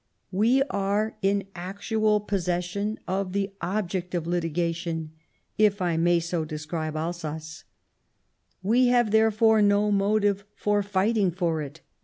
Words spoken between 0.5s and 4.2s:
are in actual possession of the object